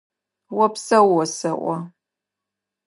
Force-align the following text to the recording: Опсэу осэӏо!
Опсэу 0.63 1.11
осэӏо! 1.23 1.75